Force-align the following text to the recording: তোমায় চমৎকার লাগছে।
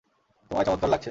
তোমায় 0.51 0.65
চমৎকার 0.67 0.89
লাগছে। 0.89 0.99